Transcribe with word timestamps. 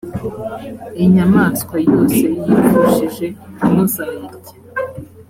inyamaswa 1.03 1.75
yose 1.91 2.21
yipfushije, 2.35 3.27
ntimuzayirye: 3.55 4.51